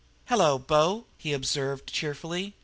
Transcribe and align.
"Hello, 0.29 0.57
bo!" 0.57 1.05
he 1.19 1.31
observed 1.31 1.93
cheerfully. 1.93 2.55